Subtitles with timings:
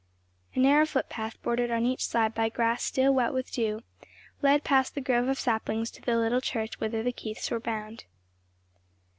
[0.55, 3.83] A narrow foot path, bordered on each side by grass still wet with dew,
[4.41, 8.05] led past the grove of saplings to the little church whither the Keiths were bound.